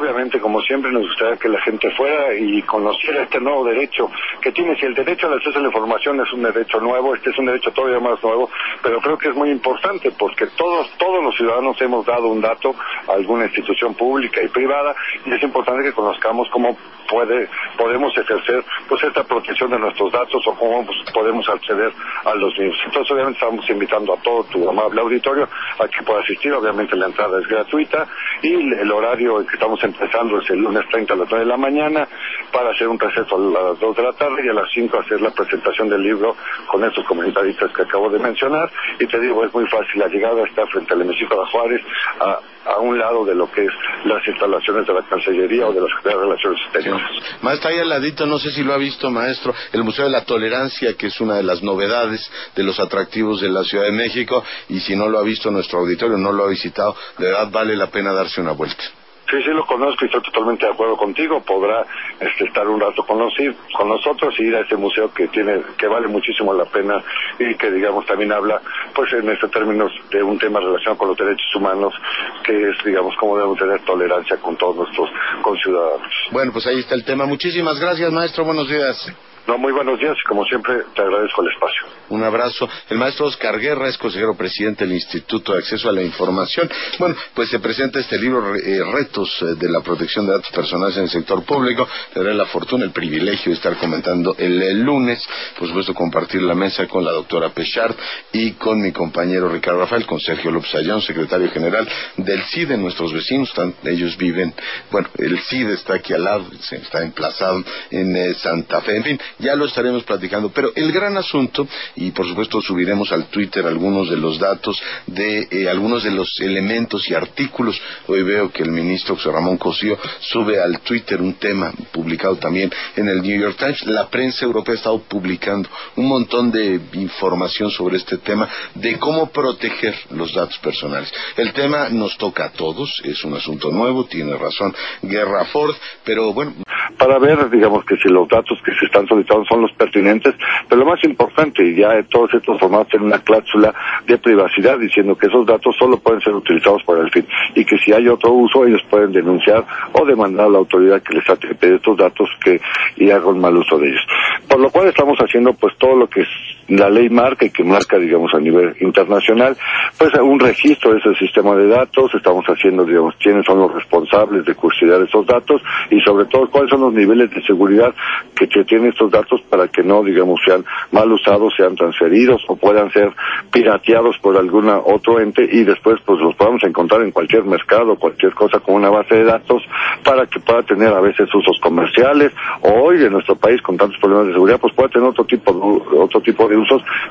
Obviamente, 0.00 0.40
como 0.40 0.62
siempre, 0.62 0.90
nos 0.90 1.02
gustaría 1.02 1.36
que 1.36 1.48
la 1.50 1.60
gente 1.60 1.90
fuera 1.90 2.32
y 2.32 2.62
conociera 2.62 3.24
este 3.24 3.38
nuevo 3.38 3.66
derecho 3.66 4.10
que 4.40 4.50
tiene. 4.50 4.74
Si 4.76 4.86
el 4.86 4.94
derecho 4.94 5.26
al 5.26 5.34
acceso 5.34 5.58
a 5.58 5.60
la 5.62 5.68
información 5.68 6.18
es 6.20 6.32
un 6.32 6.42
derecho 6.42 6.80
nuevo, 6.80 7.14
este 7.14 7.28
es 7.28 7.38
un 7.38 7.44
derecho 7.44 7.70
todavía 7.72 8.00
más 8.00 8.22
nuevo, 8.22 8.48
pero 8.82 8.98
creo 9.02 9.18
que 9.18 9.28
es 9.28 9.34
muy 9.34 9.50
importante 9.50 10.10
porque 10.12 10.46
todos, 10.56 10.90
todos 10.96 11.22
los 11.22 11.36
ciudadanos 11.36 11.78
hemos 11.82 12.06
dado 12.06 12.28
un 12.28 12.40
dato 12.40 12.74
a 13.08 13.12
alguna 13.12 13.44
institución 13.44 13.94
pública 13.94 14.42
y 14.42 14.48
privada 14.48 14.94
y 15.26 15.34
es 15.34 15.42
importante 15.42 15.82
que 15.82 15.92
conozcamos 15.92 16.48
cómo 16.50 16.78
puede, 17.10 17.48
podemos 17.76 18.16
ejercer 18.16 18.64
pues 18.88 19.02
esta 19.02 19.24
protección 19.24 19.70
de 19.70 19.78
nuestros 19.78 20.12
datos 20.12 20.46
o 20.46 20.54
cómo 20.54 20.86
pues, 20.86 20.98
podemos 21.12 21.46
acceder 21.48 21.92
a 22.24 22.34
los 22.34 22.56
mismos. 22.56 22.78
Entonces, 22.86 23.12
obviamente, 23.12 23.38
estamos 23.40 23.68
invitando 23.68 24.14
a 24.14 24.16
todo 24.22 24.44
tu 24.44 24.68
amable 24.68 25.00
auditorio 25.00 25.48
a 25.78 25.88
que 25.88 26.02
pueda 26.04 26.20
asistir. 26.20 26.52
Obviamente, 26.52 26.96
la 26.96 27.06
entrada 27.06 27.40
es 27.40 27.48
gratuita 27.48 28.06
y 28.42 28.54
el 28.54 28.90
horario 28.92 29.44
que 29.44 29.54
estamos 29.54 29.82
empezando 29.90 30.40
el 30.40 30.58
lunes 30.58 30.84
30 30.90 31.14
a 31.14 31.16
las 31.16 31.28
9 31.30 31.44
de 31.44 31.50
la 31.50 31.56
mañana 31.56 32.08
para 32.52 32.70
hacer 32.70 32.88
un 32.88 32.98
receso 32.98 33.36
a 33.36 33.70
las 33.70 33.80
2 33.80 33.96
de 33.96 34.02
la 34.02 34.12
tarde 34.12 34.42
y 34.44 34.48
a 34.48 34.54
las 34.54 34.70
5 34.72 34.98
hacer 34.98 35.20
la 35.20 35.30
presentación 35.30 35.88
del 35.88 36.02
libro 36.02 36.36
con 36.66 36.84
esos 36.84 37.04
comentaristas 37.06 37.72
que 37.72 37.82
acabo 37.82 38.10
de 38.10 38.18
mencionar. 38.18 38.70
Y 38.98 39.06
te 39.06 39.20
digo, 39.20 39.44
es 39.44 39.52
muy 39.52 39.66
fácil. 39.68 40.00
La 40.00 40.08
llegada 40.08 40.42
está 40.46 40.66
frente 40.66 40.94
al 40.94 41.02
hemiciclo 41.02 41.40
de 41.40 41.50
Juárez 41.50 41.80
a, 42.20 42.40
a 42.66 42.78
un 42.78 42.98
lado 42.98 43.24
de 43.24 43.34
lo 43.34 43.50
que 43.50 43.64
es 43.64 43.72
las 44.04 44.26
instalaciones 44.26 44.86
de 44.86 44.94
la 44.94 45.02
Cancillería 45.02 45.66
o 45.66 45.72
de 45.72 45.80
la 45.80 45.86
Secretaría 45.86 46.18
de 46.18 46.24
Relaciones 46.24 46.60
Exteriores. 46.64 47.06
Maestro, 47.42 47.70
ahí 47.70 47.78
al 47.78 47.88
ladito, 47.88 48.26
no 48.26 48.38
sé 48.38 48.50
si 48.50 48.62
lo 48.62 48.74
ha 48.74 48.78
visto, 48.78 49.10
maestro, 49.10 49.54
el 49.72 49.84
Museo 49.84 50.04
de 50.04 50.10
la 50.10 50.24
Tolerancia, 50.24 50.96
que 50.96 51.08
es 51.08 51.20
una 51.20 51.36
de 51.36 51.42
las 51.42 51.62
novedades 51.62 52.30
de 52.54 52.62
los 52.62 52.78
atractivos 52.78 53.40
de 53.40 53.48
la 53.48 53.64
Ciudad 53.64 53.84
de 53.84 53.92
México, 53.92 54.44
y 54.68 54.80
si 54.80 54.94
no 54.96 55.08
lo 55.08 55.18
ha 55.18 55.22
visto 55.22 55.50
nuestro 55.50 55.80
auditorio, 55.80 56.16
no 56.16 56.32
lo 56.32 56.44
ha 56.44 56.48
visitado, 56.48 56.94
de 57.18 57.26
verdad 57.26 57.48
vale 57.50 57.76
la 57.76 57.88
pena 57.88 58.12
darse 58.12 58.40
una 58.40 58.52
vuelta. 58.52 58.84
Sí, 59.30 59.36
sí 59.42 59.50
lo 59.50 59.64
conozco 59.64 60.04
y 60.04 60.06
estoy 60.06 60.22
totalmente 60.22 60.66
de 60.66 60.72
acuerdo 60.72 60.96
contigo. 60.96 61.40
Podrá 61.42 61.86
este, 62.18 62.44
estar 62.44 62.66
un 62.66 62.80
rato 62.80 63.04
con, 63.06 63.18
con 63.18 63.88
nosotros 63.88 64.34
y 64.38 64.44
ir 64.44 64.56
a 64.56 64.60
ese 64.60 64.76
museo 64.76 65.12
que 65.12 65.28
tiene 65.28 65.62
que 65.78 65.86
vale 65.86 66.08
muchísimo 66.08 66.52
la 66.52 66.64
pena 66.64 67.02
y 67.38 67.54
que 67.54 67.70
digamos 67.70 68.04
también 68.06 68.32
habla, 68.32 68.60
pues 68.94 69.12
en 69.12 69.28
estos 69.30 69.50
términos 69.50 69.92
de 70.10 70.22
un 70.22 70.38
tema 70.38 70.58
relacionado 70.58 70.98
con 70.98 71.08
los 71.08 71.16
derechos 71.16 71.54
humanos, 71.54 71.94
que 72.42 72.70
es 72.70 72.84
digamos 72.84 73.14
cómo 73.18 73.36
debemos 73.36 73.58
tener 73.58 73.80
tolerancia 73.84 74.36
con 74.38 74.56
todos 74.56 74.76
nuestros 74.76 75.10
conciudadanos. 75.42 76.12
Bueno, 76.32 76.52
pues 76.52 76.66
ahí 76.66 76.80
está 76.80 76.94
el 76.94 77.04
tema. 77.04 77.26
Muchísimas 77.26 77.78
gracias, 77.78 78.10
maestro. 78.10 78.44
Buenos 78.44 78.68
días. 78.68 79.29
No, 79.46 79.58
muy 79.58 79.72
buenos 79.72 79.98
días 79.98 80.16
y 80.22 80.28
como 80.28 80.44
siempre 80.44 80.74
te 80.94 81.02
agradezco 81.02 81.42
el 81.42 81.48
espacio. 81.48 81.86
Un 82.10 82.22
abrazo. 82.22 82.68
El 82.88 82.98
maestro 82.98 83.26
Oscar 83.26 83.58
Guerra 83.58 83.88
es 83.88 83.96
consejero 83.96 84.34
presidente 84.34 84.84
del 84.84 84.94
Instituto 84.94 85.52
de 85.52 85.60
Acceso 85.60 85.88
a 85.88 85.92
la 85.92 86.02
Información. 86.02 86.70
Bueno, 86.98 87.16
pues 87.34 87.48
se 87.48 87.58
presenta 87.58 87.98
este 88.00 88.18
libro, 88.18 88.54
eh, 88.54 88.82
Retos 88.92 89.42
eh, 89.42 89.54
de 89.56 89.68
la 89.68 89.80
Protección 89.80 90.26
de 90.26 90.32
Datos 90.32 90.50
Personales 90.50 90.96
en 90.98 91.04
el 91.04 91.10
Sector 91.10 91.42
Público. 91.44 91.88
Tendré 92.12 92.34
la 92.34 92.46
fortuna, 92.46 92.84
el 92.84 92.90
privilegio 92.90 93.50
de 93.50 93.56
estar 93.56 93.76
comentando 93.76 94.34
el, 94.38 94.82
lunes, 94.82 95.26
por 95.58 95.68
supuesto 95.68 95.94
compartir 95.94 96.42
la 96.42 96.54
mesa 96.54 96.86
con 96.86 97.04
la 97.04 97.12
doctora 97.12 97.50
Pechard 97.50 97.94
y 98.32 98.52
con 98.52 98.80
mi 98.80 98.92
compañero 98.92 99.48
Ricardo 99.48 99.80
Rafael, 99.80 100.06
con 100.06 100.20
Sergio 100.20 100.50
López 100.50 100.74
Ayón, 100.74 101.00
secretario 101.00 101.50
general 101.50 101.88
del 102.16 102.42
CIDE, 102.44 102.76
nuestros 102.76 103.12
vecinos. 103.12 103.52
ellos 103.84 104.16
viven, 104.16 104.54
bueno, 104.90 105.08
el 105.18 105.38
CIDE 105.40 105.74
está 105.74 105.94
aquí 105.94 106.12
al 106.12 106.24
lado, 106.24 106.46
está 106.70 107.02
emplazado 107.02 107.62
en 107.90 108.16
eh, 108.16 108.34
Santa 108.34 108.80
Fe. 108.82 108.96
En 108.96 109.04
fin, 109.04 109.20
ya 109.40 109.56
lo 109.56 109.66
estaremos 109.66 110.04
platicando. 110.04 110.50
Pero 110.50 110.72
el 110.74 110.92
gran 110.92 111.16
asunto, 111.16 111.66
y 111.96 112.10
por 112.10 112.26
supuesto 112.26 112.60
subiremos 112.60 113.12
al 113.12 113.26
Twitter 113.26 113.66
algunos 113.66 114.10
de 114.10 114.16
los 114.16 114.38
datos 114.38 114.80
de 115.06 115.48
eh, 115.50 115.68
algunos 115.68 116.04
de 116.04 116.10
los 116.10 116.40
elementos 116.40 117.08
y 117.08 117.14
artículos. 117.14 117.80
Hoy 118.06 118.22
veo 118.22 118.50
que 118.50 118.62
el 118.62 118.70
ministro 118.70 119.16
José 119.16 119.30
Ramón 119.30 119.56
Cosío 119.56 119.98
sube 120.20 120.60
al 120.60 120.80
Twitter 120.80 121.20
un 121.20 121.34
tema 121.34 121.72
publicado 121.92 122.36
también 122.36 122.70
en 122.96 123.08
el 123.08 123.22
New 123.22 123.40
York 123.40 123.56
Times. 123.58 123.86
La 123.86 124.08
prensa 124.08 124.44
europea 124.44 124.74
ha 124.74 124.76
estado 124.78 125.00
publicando 125.00 125.68
un 125.96 126.06
montón 126.06 126.50
de 126.50 126.80
información 126.94 127.70
sobre 127.70 127.96
este 127.96 128.18
tema 128.18 128.48
de 128.74 128.98
cómo 128.98 129.30
proteger 129.30 129.94
los 130.10 130.34
datos 130.34 130.58
personales. 130.58 131.12
El 131.36 131.52
tema 131.52 131.88
nos 131.88 132.16
toca 132.16 132.46
a 132.46 132.52
todos, 132.52 133.00
es 133.04 133.24
un 133.24 133.34
asunto 133.34 133.70
nuevo, 133.70 134.04
tiene 134.04 134.36
razón 134.36 134.74
Guerra 135.02 135.44
Ford, 135.46 135.74
pero 136.04 136.32
bueno. 136.32 136.54
Para 136.98 137.18
ver, 137.18 137.48
digamos 137.50 137.84
que 137.84 137.96
si 137.96 138.08
los 138.08 138.28
datos 138.28 138.58
que 138.64 138.72
se 138.72 138.86
están 138.86 139.06
solicitando 139.06 139.29
son 139.48 139.62
los 139.62 139.72
pertinentes, 139.72 140.34
pero 140.68 140.80
lo 140.80 140.90
más 140.90 141.02
importante, 141.04 141.64
y 141.64 141.76
ya 141.76 142.02
todos 142.04 142.34
estos 142.34 142.58
formatos 142.58 142.88
tienen 142.88 143.08
una 143.08 143.18
cláusula 143.18 143.72
de 144.06 144.18
privacidad 144.18 144.78
diciendo 144.78 145.16
que 145.16 145.26
esos 145.26 145.46
datos 145.46 145.74
solo 145.78 145.98
pueden 145.98 146.20
ser 146.20 146.34
utilizados 146.34 146.82
por 146.84 146.98
el 146.98 147.10
fin 147.10 147.26
y 147.54 147.64
que 147.64 147.78
si 147.78 147.92
hay 147.92 148.08
otro 148.08 148.32
uso 148.32 148.66
ellos 148.66 148.82
pueden 148.88 149.12
denunciar 149.12 149.64
o 149.92 150.04
demandar 150.04 150.46
a 150.46 150.50
la 150.50 150.58
autoridad 150.58 151.02
que 151.02 151.14
les 151.14 151.28
ha 151.28 151.36
pedido 151.36 151.76
estos 151.76 151.96
datos 151.96 152.28
que 152.42 152.60
y 152.96 153.10
haga 153.10 153.30
mal 153.32 153.56
uso 153.56 153.78
de 153.78 153.88
ellos. 153.88 154.02
Por 154.48 154.60
lo 154.60 154.70
cual 154.70 154.88
estamos 154.88 155.18
haciendo 155.18 155.52
pues 155.54 155.76
todo 155.78 155.96
lo 155.96 156.08
que 156.08 156.24
la 156.70 156.88
ley 156.88 157.08
marca 157.10 157.44
y 157.44 157.50
que 157.50 157.64
marca 157.64 157.98
digamos 157.98 158.32
a 158.34 158.40
nivel 158.40 158.74
internacional, 158.80 159.56
pues 159.98 160.12
un 160.14 160.38
registro 160.38 160.92
de 160.92 160.98
ese 160.98 161.14
sistema 161.14 161.54
de 161.54 161.68
datos, 161.68 162.14
estamos 162.14 162.44
haciendo 162.46 162.84
digamos 162.84 163.14
quiénes 163.18 163.44
son 163.44 163.58
los 163.58 163.72
responsables 163.72 164.44
de 164.44 164.54
custodiar 164.54 165.02
esos 165.02 165.26
datos 165.26 165.62
y 165.90 166.00
sobre 166.00 166.26
todo 166.26 166.48
cuáles 166.48 166.70
son 166.70 166.80
los 166.80 166.92
niveles 166.92 167.30
de 167.30 167.42
seguridad 167.42 167.94
que 168.34 168.46
tienen 168.64 168.88
estos 168.88 169.10
datos 169.10 169.40
para 169.48 169.68
que 169.68 169.82
no, 169.82 170.02
digamos, 170.02 170.40
sean 170.44 170.64
mal 170.92 171.10
usados, 171.12 171.52
sean 171.56 171.74
transferidos 171.74 172.42
o 172.48 172.56
puedan 172.56 172.90
ser 172.90 173.12
pirateados 173.52 174.18
por 174.18 174.36
algún 174.36 174.68
otro 174.68 175.20
ente 175.20 175.46
y 175.50 175.64
después 175.64 176.00
pues 176.04 176.20
los 176.20 176.34
podamos 176.36 176.62
encontrar 176.64 177.02
en 177.02 177.10
cualquier 177.10 177.44
mercado, 177.44 177.96
cualquier 177.96 178.32
cosa 178.34 178.60
con 178.60 178.76
una 178.76 178.90
base 178.90 179.16
de 179.16 179.24
datos 179.24 179.62
para 180.04 180.26
que 180.26 180.40
pueda 180.40 180.62
tener 180.62 180.88
a 180.88 181.00
veces 181.00 181.28
usos 181.34 181.58
comerciales 181.60 182.32
o 182.62 182.70
hoy 182.70 183.04
en 183.04 183.12
nuestro 183.12 183.36
país 183.36 183.60
con 183.62 183.76
tantos 183.76 183.98
problemas 183.98 184.28
de 184.28 184.32
seguridad 184.34 184.60
pues 184.60 184.74
pueda 184.74 184.88
tener 184.88 185.08
otro 185.08 185.24
tipo 185.24 185.52
de, 185.52 185.98
otro 185.98 186.20
tipo 186.20 186.48
de 186.48 186.56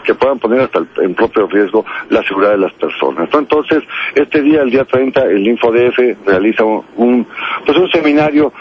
que 0.04 0.14
puedan 0.14 0.40
poner 0.40 0.62
hasta 0.62 0.84
en 1.02 1.14
propio 1.16 1.48
riesgo 1.48 1.86
la 2.10 2.24
seguridad 2.24 2.52
de 2.52 2.60
las 2.60 2.74
personas. 2.74 3.30
Entonces, 3.34 3.84
este 4.16 4.42
día, 4.42 4.62
el 4.62 4.70
día 4.70 4.86
30, 4.86 5.24
el 5.26 5.48
InfoDF 5.48 6.26
realiza 6.26 6.64
un, 6.64 7.28
pues 7.66 7.78
un 7.78 7.90
seminario 7.92 8.52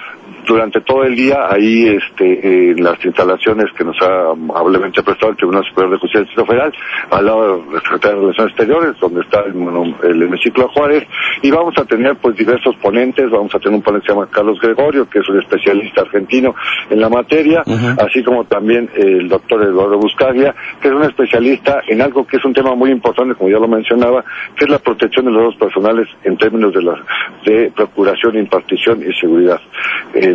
durante 0.49 0.81
todo 0.81 1.05
el 1.05 1.15
día 1.15 1.47
ahí 1.51 1.89
este, 1.89 2.71
en 2.71 2.83
las 2.83 3.05
instalaciones 3.05 3.67
que 3.77 3.85
nos 3.85 4.01
ha 4.01 4.31
amablemente 4.31 5.03
prestado 5.03 5.33
el 5.33 5.37
Tribunal 5.37 5.63
Superior 5.69 5.93
de 5.93 5.99
Justicia 5.99 6.21
del 6.21 6.27
Distrito 6.27 6.51
Federal, 6.51 6.73
al 7.11 7.27
lado 7.27 7.57
de 7.59 7.75
la 7.75 7.81
Secretaría 7.81 8.17
de 8.17 8.21
Relaciones 8.23 8.53
Exteriores, 8.53 8.99
donde 8.99 9.21
está 9.21 9.41
el, 9.41 10.11
el 10.11 10.23
hemiciclo 10.23 10.65
de 10.65 10.69
Juárez, 10.71 11.05
y 11.43 11.51
vamos 11.51 11.75
a 11.77 11.85
tener 11.85 12.17
pues 12.17 12.35
diversos 12.35 12.75
ponentes, 12.77 13.31
vamos 13.31 13.55
a 13.55 13.59
tener 13.59 13.77
un 13.77 13.83
ponente 13.83 14.07
que 14.07 14.13
se 14.13 14.19
llama 14.19 14.31
Carlos 14.31 14.59
Gregorio, 14.59 15.09
que 15.09 15.19
es 15.19 15.29
un 15.29 15.39
especialista 15.39 16.01
argentino 16.01 16.55
en 16.89 17.01
la 17.01 17.11
materia, 17.11 17.63
así 17.99 18.25
como 18.25 18.45
también 18.45 18.89
el 18.95 19.29
doctor 19.29 19.63
Eduardo 19.63 19.99
Buscaglia, 19.99 20.55
que 20.81 20.89
es 20.89 20.95
un 20.95 21.03
especialista 21.03 21.83
en 21.87 22.01
algo 22.01 22.27
que 22.27 22.39
es 22.39 22.45
un 22.45 22.55
tema 22.55 22.75
muy 22.75 22.91
importante, 22.91 23.35
como 23.35 23.51
ya 23.51 23.59
lo 23.59 23.69
mencionaba, 23.69 24.25
que 24.57 24.65
es 24.65 24.71
la 24.71 24.79
protección 24.79 25.27
de 25.27 25.33
los 25.33 25.43
datos 25.43 25.57
personales 25.57 26.09
en 26.25 26.39
términos 26.39 26.73
de, 26.73 26.83
la, 26.83 26.95
de 27.45 27.71
procuración, 27.75 28.39
impartición 28.39 29.03
y 29.03 29.13
seguridad 29.15 29.61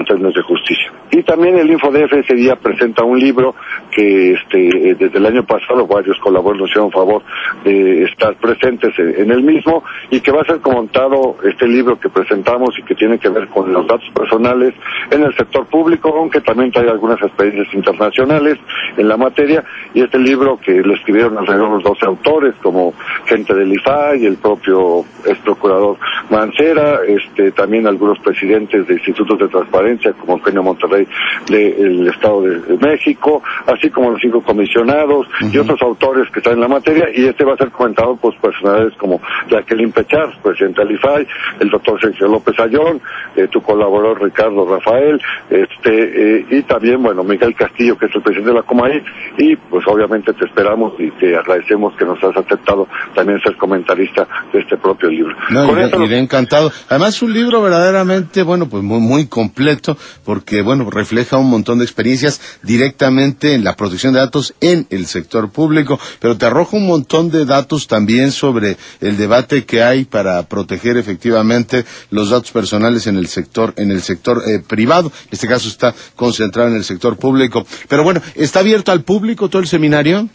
en 0.10 0.32
de 0.32 0.42
justicia. 0.42 0.92
Y 1.12 1.24
también 1.24 1.58
el 1.58 1.70
InfoDF 1.70 2.14
ese 2.14 2.34
día 2.36 2.56
presenta 2.56 3.04
un 3.04 3.20
libro 3.20 3.56
que 3.92 4.34
este, 4.34 4.96
desde 4.96 5.18
el 5.18 5.26
año 5.26 5.44
pasado 5.44 5.86
varios 5.86 6.18
colaboradores 6.20 6.62
nos 6.62 6.70
hicieron 6.70 6.92
favor 6.92 7.22
de 7.64 8.04
estar 8.04 8.36
presentes 8.36 8.94
en, 8.98 9.32
el 9.32 9.44
mismo 9.44 9.84
y 10.10 10.20
que 10.22 10.32
va 10.32 10.42
a 10.42 10.46
ser 10.46 10.60
comentado 10.60 11.38
este 11.44 11.68
libro 11.68 12.00
que 12.00 12.10
presentamos 12.10 12.78
y 12.80 12.84
que 12.84 12.96
tiene 12.96 13.20
que 13.20 13.30
ver 13.30 13.48
con 13.48 13.72
los 13.72 13.86
datos 13.88 14.10
personales 14.14 14.74
en 15.12 15.24
el 15.24 15.36
sector 15.36 15.66
público, 15.68 16.14
aunque 16.18 16.42
también 16.42 16.72
trae 16.72 16.90
algunas 16.90 17.22
experiencias 17.22 17.74
internacionales 17.74 18.58
en 18.98 19.08
la 19.08 19.18
materia 19.18 19.64
y 19.94 20.02
este 20.02 20.18
libro 20.20 20.60
que 20.60 20.82
lo 20.82 20.96
escribieron 20.96 21.38
alrededor 21.38 21.78
de 21.78 21.84
12 21.84 22.06
autores 22.06 22.56
como 22.62 22.94
gente 23.26 23.54
del 23.54 23.72
IFA 23.74 24.16
y 24.18 24.26
el 24.26 24.38
propio 24.38 25.06
ex 25.26 25.38
procurador 25.40 25.98
Mancera, 26.30 27.00
este, 27.08 27.52
también 27.52 27.86
algunos 27.88 28.18
presidentes 28.20 28.88
de 28.88 28.94
institutos 28.96 29.38
de 29.40 29.48
transparencia 29.48 29.93
como 30.20 30.34
Eugenio 30.38 30.64
Monterrey 30.64 31.08
del 31.48 32.08
Estado 32.08 32.42
de 32.42 32.78
México, 32.78 33.42
así 33.68 33.90
como 33.90 34.12
los 34.12 34.22
cinco 34.22 34.42
comisionados 34.42 35.28
y 35.42 35.58
otros 35.58 35.82
autores 35.82 36.30
que 36.32 36.40
están 36.40 36.54
en 36.54 36.62
la 36.62 36.68
materia 36.68 37.08
y 37.14 37.26
este 37.26 37.44
va 37.44 37.54
a 37.54 37.58
ser 37.58 37.70
comentado 37.70 38.16
por 38.16 38.36
personalidades 38.40 38.94
como 38.98 39.22
Jacqueline 39.50 39.92
Pechar, 39.92 40.42
presidente 40.42 40.84
del 40.84 40.96
IFAI, 40.96 41.28
el 41.60 41.70
doctor 41.70 42.00
Sergio 42.02 42.28
López 42.28 42.60
Ayón, 42.60 43.02
eh, 43.36 43.48
tu 43.48 43.62
colaborador 43.62 44.22
Ricardo 44.22 44.68
Rafael, 44.68 45.22
este, 45.50 46.40
eh, 46.40 46.46
y 46.50 46.62
también, 46.64 47.02
bueno, 47.02 47.24
Miguel 47.24 47.56
Castillo, 47.56 47.98
que 47.98 48.06
es 48.06 48.16
el 48.16 48.22
presidente 48.22 48.52
de 48.52 48.56
la 48.56 48.64
Comay, 48.64 49.04
y 49.38 49.56
pues 49.56 49.86
obviamente 49.88 50.34
te 50.34 50.46
esperamos 50.46 50.94
y 51.00 51.12
te 51.12 51.36
agradecemos 51.36 51.96
que 51.96 52.06
nos 52.06 52.24
has 52.24 52.36
aceptado 52.38 52.88
también 53.14 53.40
ser 53.42 53.56
comentarista 53.58 54.28
de 54.52 54.60
este 54.60 54.78
propio 54.78 55.10
libro. 55.10 55.36
No, 55.50 55.72
iré, 56.06 56.20
encantado. 56.20 56.72
Además, 56.90 57.22
un 57.22 57.34
libro 57.34 57.62
verdaderamente, 57.62 58.44
bueno, 58.44 58.68
pues 58.70 58.84
muy, 58.84 59.00
muy 59.00 59.28
completo, 59.28 59.83
porque, 60.24 60.62
bueno, 60.62 60.90
refleja 60.90 61.38
un 61.38 61.50
montón 61.50 61.80
de 61.80 61.86
experiencias 61.86 62.40
directamente 62.64 63.54
en 63.54 63.64
la 63.64 63.76
protección 63.76 64.14
de 64.14 64.20
datos 64.20 64.54
en 64.62 64.88
el 64.90 65.06
sector 65.06 65.50
público, 65.52 66.00
pero 66.20 66.38
te 66.38 66.46
arroja 66.46 66.78
un 66.78 66.88
montón 66.88 67.30
de 67.30 67.46
datos 67.46 67.88
también 67.88 68.32
sobre 68.32 68.78
el 69.02 69.18
debate 69.18 69.66
que 69.66 69.84
hay 69.84 70.06
para 70.06 70.44
proteger 70.44 70.98
efectivamente 70.98 71.86
los 72.10 72.30
datos 72.30 72.52
personales 72.52 73.08
en 73.08 73.18
el 73.18 73.28
sector, 73.28 73.74
en 73.78 73.92
el 73.92 74.02
sector 74.02 74.44
eh, 74.48 74.60
privado. 74.60 75.08
En 75.26 75.30
este 75.32 75.48
caso 75.48 75.68
está 75.68 75.94
concentrado 76.16 76.70
en 76.70 76.76
el 76.76 76.84
sector 76.84 77.18
público. 77.18 77.66
Pero 77.88 78.04
bueno, 78.04 78.22
¿está 78.36 78.60
abierto 78.60 78.92
al 78.92 79.04
público 79.04 79.50
todo 79.50 79.62
el 79.62 79.68
seminario? 79.68 80.30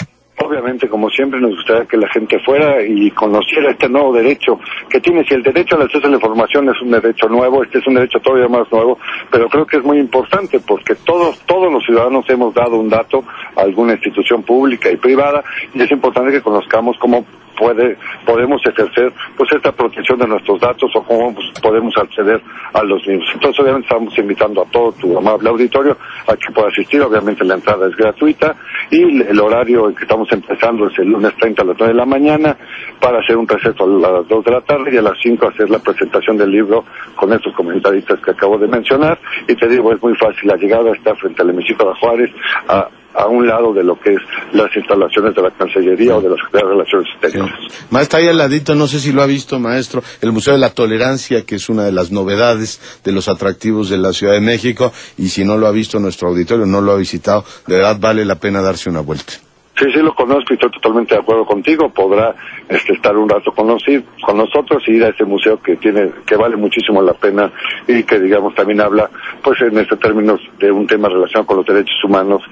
Obviamente, 0.44 0.88
como 0.88 1.10
siempre, 1.10 1.40
nos 1.40 1.50
gustaría 1.56 1.86
que 1.86 1.96
la 1.96 2.08
gente 2.08 2.38
fuera 2.40 2.82
y 2.82 3.10
conociera 3.10 3.70
este 3.70 3.88
nuevo 3.88 4.12
derecho 4.12 4.60
que 4.88 5.00
tiene. 5.00 5.24
Si 5.24 5.34
el 5.34 5.42
derecho 5.42 5.76
al 5.76 5.82
acceso 5.82 6.06
a 6.06 6.10
la 6.10 6.16
información 6.16 6.68
es 6.68 6.80
un 6.80 6.92
derecho 6.92 7.28
nuevo, 7.28 7.62
este 7.64 7.78
es 7.78 7.86
un 7.86 7.94
derecho 7.94 8.20
todavía 8.20 8.48
más 8.48 8.70
nuevo, 8.70 8.98
pero 9.30 9.48
creo 9.48 9.66
que 9.66 9.78
es 9.78 9.84
muy 9.84 9.98
importante 9.98 10.60
porque 10.60 10.94
todos, 10.94 11.40
todos 11.40 11.72
los 11.72 11.84
ciudadanos 11.84 12.24
hemos 12.28 12.54
dado 12.54 12.76
un 12.78 12.88
dato 12.88 13.24
a 13.56 13.62
alguna 13.62 13.94
institución 13.94 14.42
pública 14.42 14.90
y 14.90 14.96
privada 14.96 15.42
y 15.74 15.82
es 15.82 15.90
importante 15.90 16.32
que 16.32 16.40
conozcamos 16.42 16.96
cómo 16.98 17.24
puede, 17.58 17.96
podemos 18.24 18.64
ejercer 18.64 19.12
pues 19.36 19.50
esta 19.52 19.72
protección 19.72 20.18
de 20.18 20.28
nuestros 20.28 20.60
datos 20.60 20.90
o 20.94 21.02
cómo 21.02 21.34
pues, 21.34 21.46
podemos 21.60 21.94
acceder 21.96 22.40
a 22.72 22.82
los 22.82 23.06
mismos. 23.06 23.28
Entonces 23.34 23.60
obviamente 23.60 23.88
estamos 23.88 24.16
invitando 24.18 24.62
a 24.62 24.64
todo 24.66 24.92
tu 24.92 25.18
amable 25.18 25.48
auditorio 25.48 25.96
a 26.26 26.36
que 26.36 26.52
pueda 26.52 26.68
asistir, 26.68 27.02
obviamente 27.02 27.44
la 27.44 27.54
entrada 27.54 27.88
es 27.88 27.96
gratuita 27.96 28.56
y 28.90 29.22
el 29.22 29.40
horario 29.40 29.88
en 29.88 29.94
que 29.94 30.04
estamos 30.04 30.28
empezando 30.30 30.86
es 30.88 30.98
el 30.98 31.08
lunes 31.08 31.34
30 31.36 31.62
a 31.62 31.64
las 31.64 31.76
9 31.78 31.92
de 31.92 31.98
la 31.98 32.06
mañana 32.06 32.56
para 33.00 33.18
hacer 33.18 33.36
un 33.36 33.48
receso 33.48 33.84
a 33.84 34.12
las 34.12 34.28
2 34.28 34.44
de 34.44 34.50
la 34.50 34.60
tarde 34.60 34.94
y 34.94 34.96
a 34.96 35.02
las 35.02 35.18
5 35.22 35.48
hacer 35.48 35.70
la 35.70 35.78
presentación 35.78 36.36
del 36.36 36.50
libro 36.50 36.84
con 37.16 37.32
estos 37.32 37.54
comentaristas 37.54 38.20
que 38.20 38.30
acabo 38.30 38.58
de 38.58 38.68
mencionar 38.68 39.18
y 39.46 39.54
te 39.54 39.68
digo 39.68 39.92
es 39.92 40.02
muy 40.02 40.14
fácil, 40.14 40.48
la 40.48 40.56
llegada 40.56 40.92
está 40.92 41.14
frente 41.16 41.42
al 41.42 41.50
hemiciclo 41.50 41.88
de 41.88 41.94
Juárez 41.98 42.30
a 42.68 42.88
a 43.18 43.26
un 43.26 43.46
lado 43.46 43.72
de 43.74 43.82
lo 43.82 43.98
que 43.98 44.14
es 44.14 44.20
las 44.52 44.74
instalaciones 44.76 45.34
de 45.34 45.42
la 45.42 45.50
Cancillería 45.50 46.16
o 46.16 46.20
de 46.20 46.30
la 46.30 46.36
Secretaría 46.36 46.68
de 46.68 46.74
Relaciones 46.74 47.08
Exteriores. 47.12 47.54
Maestro, 47.90 48.18
ahí 48.20 48.28
al 48.28 48.38
ladito, 48.38 48.74
no 48.76 48.86
sé 48.86 49.00
si 49.00 49.12
lo 49.12 49.22
ha 49.22 49.26
visto, 49.26 49.58
maestro, 49.58 50.02
el 50.20 50.30
Museo 50.30 50.54
de 50.54 50.60
la 50.60 50.70
Tolerancia, 50.70 51.44
que 51.44 51.56
es 51.56 51.68
una 51.68 51.84
de 51.84 51.92
las 51.92 52.12
novedades 52.12 52.80
de 53.02 53.10
los 53.12 53.28
atractivos 53.28 53.90
de 53.90 53.98
la 53.98 54.12
Ciudad 54.12 54.34
de 54.34 54.40
México, 54.40 54.92
y 55.16 55.30
si 55.30 55.44
no 55.44 55.56
lo 55.56 55.66
ha 55.66 55.72
visto 55.72 55.98
nuestro 55.98 56.28
auditorio, 56.28 56.64
no 56.64 56.80
lo 56.80 56.92
ha 56.92 56.96
visitado, 56.96 57.44
de 57.66 57.76
verdad 57.76 57.96
vale 57.98 58.24
la 58.24 58.36
pena 58.36 58.62
darse 58.62 58.88
una 58.88 59.00
vuelta. 59.00 59.32
Sí, 59.78 59.86
sí 59.92 60.00
lo 60.00 60.14
conozco 60.14 60.46
y 60.50 60.54
estoy 60.54 60.70
totalmente 60.70 61.14
de 61.14 61.20
acuerdo 61.20 61.44
contigo. 61.44 61.88
Podrá 61.90 62.34
este, 62.68 62.94
estar 62.94 63.16
un 63.16 63.28
rato 63.28 63.52
con, 63.52 63.68
con 63.68 64.36
nosotros 64.36 64.82
y 64.86 64.92
ir 64.92 65.04
a 65.04 65.08
ese 65.08 65.24
museo 65.24 65.60
que 65.62 65.76
tiene 65.76 66.10
que 66.26 66.36
vale 66.36 66.56
muchísimo 66.56 67.00
la 67.00 67.14
pena 67.14 67.52
y 67.86 68.02
que 68.02 68.18
digamos 68.18 68.54
también 68.54 68.80
habla 68.80 69.08
pues 69.42 69.60
en 69.60 69.78
este 69.78 69.96
términos 69.96 70.40
de 70.58 70.72
un 70.72 70.86
tema 70.86 71.08
relacionado 71.08 71.46
con 71.46 71.56
los 71.58 71.66
derechos 71.66 72.02
humanos 72.04 72.42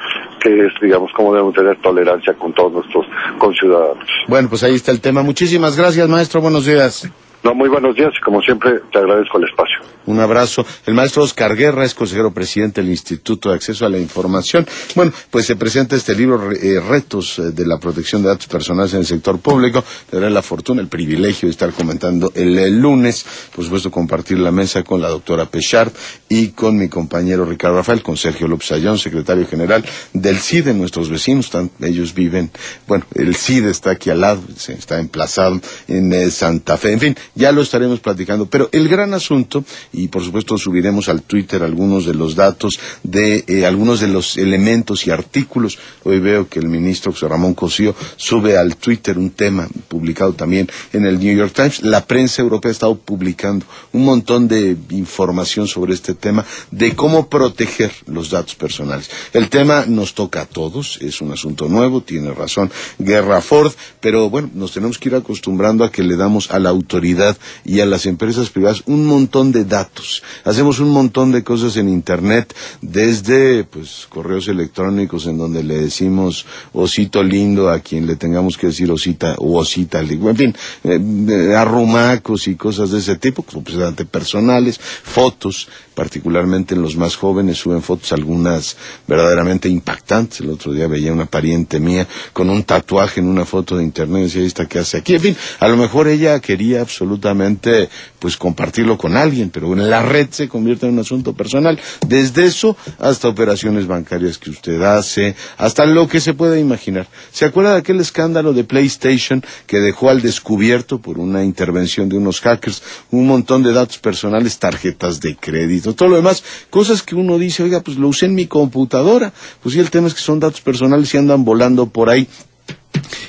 que 0.41 0.67
es 0.67 0.73
digamos 0.81 1.11
cómo 1.17 1.33
debemos 1.33 1.55
tener 1.55 1.77
tolerancia 1.81 2.35
con 2.35 2.53
todos 2.53 2.73
nuestros 2.73 3.07
conciudadanos. 3.39 4.07
Bueno, 4.29 4.49
pues 4.49 4.63
ahí 4.63 4.75
está 4.75 4.93
el 4.93 5.01
tema. 5.01 5.23
Muchísimas 5.23 5.77
gracias, 5.77 6.09
maestro. 6.09 6.41
Buenos 6.41 6.67
días. 6.67 7.11
No, 7.47 7.55
muy 7.55 7.69
buenos 7.69 7.95
días 7.95 8.13
y 8.19 8.21
como 8.25 8.43
siempre 8.43 8.81
te 8.91 8.99
agradezco 8.99 9.39
el 9.39 9.45
espacio. 9.45 9.77
Un 10.07 10.19
abrazo. 10.19 10.67
El 10.85 10.95
maestro 10.95 11.23
Oscar 11.23 11.55
Guerra 11.55 11.85
es 11.85 11.95
consejero 11.95 12.33
presidente 12.35 12.81
del 12.81 12.91
Instituto 12.91 13.51
de 13.51 13.55
Acceso 13.55 13.87
a 13.87 13.89
la 13.89 13.99
Información. 13.99 14.67
Bueno, 14.97 15.13
pues 15.31 15.47
se 15.47 15.55
presenta 15.55 15.95
este 15.95 16.17
libro, 16.17 16.51
eh, 16.51 16.81
Retos 16.81 17.39
eh, 17.39 17.51
de 17.53 17.65
la 17.65 17.79
Protección 17.79 18.23
de 18.23 18.29
Datos 18.29 18.49
Personales 18.49 18.95
en 18.95 19.01
el 19.01 19.07
Sector 19.07 19.39
Público. 19.39 19.85
Tendré 20.11 20.29
la 20.31 20.43
fortuna, 20.43 20.81
el 20.81 20.89
privilegio 20.89 21.47
de 21.47 21.51
estar 21.53 21.73
comentando 21.73 22.33
el, 22.35 22.81
lunes, 22.81 23.25
por 23.55 23.65
supuesto 23.65 23.93
compartir 23.93 24.39
la 24.41 24.51
mesa 24.51 24.83
con 24.83 25.01
la 25.01 25.09
doctora 25.09 25.47
Pechard 25.47 25.93
y 26.29 26.49
con 26.49 26.77
mi 26.77 26.89
compañero 26.89 27.45
Ricardo 27.45 27.77
Rafael, 27.77 28.03
con 28.03 28.17
Sergio 28.17 28.49
López 28.49 28.73
Ayón, 28.73 28.99
secretario 28.99 29.47
general 29.47 29.85
del 30.13 30.39
CIDE, 30.39 30.75
nuestros 30.75 31.11
vecinos. 31.11 31.51
ellos 31.81 32.13
viven, 32.13 32.51
bueno, 32.89 33.05
el 33.15 33.37
CIDE 33.37 33.71
está 33.71 33.91
aquí 33.93 34.11
al 34.11 34.21
lado, 34.21 34.41
está 34.69 34.99
emplazado 34.99 35.61
en 35.87 36.13
eh, 36.13 36.31
Santa 36.33 36.77
Fe. 36.77 36.93
En 36.93 37.01
fin, 37.01 37.17
ya 37.37 37.53
lo 37.53 37.63
estaremos 37.63 38.01
platicando. 38.01 38.47
Pero 38.47 38.69
el 38.73 38.89
gran 38.89 39.15
asunto, 39.15 39.65
y 39.93 40.09
por 40.09 40.25
supuesto 40.25 40.59
subiremos 40.59 41.09
al 41.09 41.23
Twitter 41.23 41.63
algunos 41.63 42.07
de 42.07 42.15
los 42.15 42.35
datos 42.35 42.81
de 43.03 43.45
eh, 43.47 43.67
algunos 43.67 44.01
de 44.01 44.09
los 44.09 44.37
elementos 44.37 45.07
y 45.07 45.11
artículos. 45.11 45.79
Hoy 46.03 46.19
veo 46.19 46.49
que 46.49 46.59
el 46.59 46.69
ministro 46.69 47.13
Ramón 47.29 47.55
Cosío 47.55 47.95
sube 48.17 48.57
al 48.57 48.77
Twitter 48.77 49.19
un 49.19 49.31
tema 49.31 49.69
publicado 49.89 50.33
también 50.33 50.69
en 50.93 51.05
el 51.07 51.19
New 51.19 51.37
York 51.37 51.53
Times. 51.55 51.83
La 51.83 52.07
prensa 52.07 52.43
europea 52.43 52.71
ha 52.71 52.73
estado 52.73 52.97
publicando 52.97 53.67
un 53.93 54.05
montón 54.05 54.49
de 54.49 54.77
información 54.91 55.69
sobre 55.69 55.95
este 55.95 56.15
tema 56.15 56.45
de 56.71 56.95
cómo 56.95 57.29
proteger 57.29 57.93
los 58.07 58.31
datos 58.31 58.55
personales. 58.55 59.11
El 59.33 59.49
tema 59.51 59.85
nos 59.87 60.15
toca 60.15 60.43
a 60.43 60.47
todos, 60.47 60.99
es 61.03 61.21
un 61.21 61.33
asunto 61.33 61.69
nuevo, 61.69 62.01
tiene 62.01 62.33
razón 62.33 62.71
Guerra 62.99 63.41
Ford, 63.43 63.73
pero 64.01 64.31
bueno, 64.31 64.51
nos 64.55 64.73
tenemos 64.73 64.99
que 64.99 65.09
ir 65.11 65.15
acostumbrando 65.15 65.85
a 65.85 65.93
que 65.93 66.03
le 66.03 66.17
damos 66.17 66.51
a 66.51 66.59
la 66.59 66.71
autoridad 66.71 67.26
y 67.65 67.81
a 67.81 67.87
las 67.87 68.07
empresas 68.07 68.51
privadas 68.51 68.83
un 68.87 69.07
montón 69.07 69.53
de 69.53 69.65
datos. 69.65 70.23
Hacemos 70.45 70.79
un 70.79 70.91
montón 70.91 71.33
de 71.33 71.43
cosas 71.43 71.77
en 71.77 71.89
Internet, 71.89 72.55
desde 72.81 73.65
pues 73.65 74.07
correos 74.09 74.49
electrónicos 74.49 75.27
en 75.27 75.39
donde 75.39 75.63
le 75.63 75.79
decimos 75.79 76.47
osito 76.73 77.23
lindo 77.23 77.71
a 77.71 77.81
quien 77.81 78.07
le 78.07 78.17
tengamos 78.17 78.57
que 78.57 78.69
decir 78.69 78.91
osita 78.91 79.35
o 79.39 79.59
osita, 79.59 80.01
en 80.01 80.37
fin, 80.37 80.55
eh, 80.85 81.55
arrumacos 81.57 82.49
y 82.49 82.55
cosas 82.57 82.91
de 82.91 82.99
ese 82.99 83.17
tipo, 83.17 83.43
completamente 83.43 84.05
personales, 84.05 84.79
fotos, 84.79 85.69
particularmente 85.95 86.75
en 86.75 86.83
los 86.83 86.97
más 86.97 87.17
jóvenes, 87.17 87.59
suben 87.59 87.83
fotos 87.83 88.13
algunas 88.13 88.77
verdaderamente 89.07 89.69
impactantes. 89.69 90.41
El 90.41 90.51
otro 90.51 90.73
día 90.73 90.87
veía 90.87 91.13
una 91.13 91.27
pariente 91.27 91.81
mía 91.81 92.07
con 92.33 92.51
un 92.51 92.63
tatuaje 92.65 93.21
en 93.21 93.29
una 93.29 93.45
foto 93.45 93.77
de 93.77 93.85
internet 93.85 94.21
y 94.21 94.25
decía, 94.25 94.43
¿esta 94.43 94.67
qué 94.67 94.79
hace 94.81 94.99
aquí? 94.99 95.15
En 95.15 95.21
fin, 95.21 95.37
a 95.61 95.69
lo 95.69 95.77
mejor 95.77 96.09
ella 96.09 96.39
quería 96.41 96.83
absolutamente 96.83 97.16
absolutamente, 97.17 97.89
pues 98.19 98.37
compartirlo 98.37 98.97
con 98.99 99.17
alguien, 99.17 99.51
pero 99.51 99.73
en 99.73 99.89
la 99.91 100.03
red 100.03 100.29
se 100.31 100.49
convierte 100.49 100.87
en 100.87 100.95
un 100.95 101.01
asunto 101.01 101.33
personal. 101.33 101.79
Desde 102.07 102.45
eso 102.45 102.77
hasta 102.99 103.29
operaciones 103.29 103.87
bancarias 103.87 104.39
que 104.39 104.51
usted 104.51 104.81
hace, 104.83 105.35
hasta 105.57 105.87
lo 105.87 106.07
que 106.09 106.21
se 106.21 106.35
pueda 106.35 106.59
imaginar. 106.59 107.07
¿Se 107.33 107.45
acuerda 107.45 107.73
de 107.73 107.79
aquel 107.79 108.01
escándalo 108.01 108.53
de 108.53 108.65
PlayStation 108.65 109.43
que 109.67 109.79
dejó 109.79 110.11
al 110.11 110.23
descubierto 110.23 110.99
por 111.01 111.19
una 111.19 111.43
intervención 111.45 112.09
de 112.09 112.17
unos 112.19 112.41
hackers 112.41 112.83
un 113.11 113.27
montón 113.27 113.63
de 113.63 113.73
datos 113.73 113.99
personales, 113.99 114.59
tarjetas 114.59 115.21
de 115.21 115.37
crédito, 115.37 115.95
todo 115.95 116.11
lo 116.11 116.17
demás, 116.17 116.43
cosas 116.71 117.03
que 117.03 117.15
uno 117.15 117.39
dice, 117.39 117.63
oiga, 117.63 117.81
pues 117.81 117.97
lo 117.97 118.09
usé 118.09 118.27
en 118.27 118.35
mi 118.35 118.47
computadora, 118.47 119.33
pues 119.63 119.75
sí, 119.75 119.81
el 119.81 119.91
tema 119.91 120.09
es 120.09 120.15
que 120.15 120.21
son 120.21 120.41
datos 120.41 120.61
personales 120.61 121.13
y 121.15 121.19
andan 121.19 121.45
volando 121.45 121.87
por 121.87 122.11
ahí 122.11 122.29